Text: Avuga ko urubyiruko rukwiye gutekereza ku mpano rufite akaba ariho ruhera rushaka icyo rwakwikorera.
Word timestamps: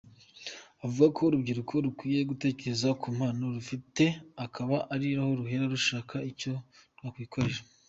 Avuga 0.85 1.07
ko 1.15 1.21
urubyiruko 1.27 1.73
rukwiye 1.85 2.21
gutekereza 2.31 2.89
ku 3.01 3.07
mpano 3.17 3.45
rufite 3.55 4.05
akaba 4.45 4.75
ariho 4.93 5.25
ruhera 5.39 5.65
rushaka 5.73 6.15
icyo 6.31 6.53
rwakwikorera. 6.97 7.61